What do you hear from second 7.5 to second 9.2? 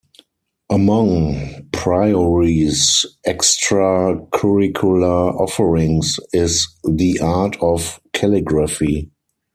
of calligraphy.